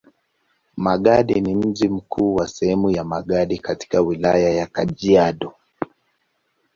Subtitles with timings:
[0.77, 5.53] Magadi ni mji mkuu wa sehemu ya Magadi katika Wilaya ya Kajiado.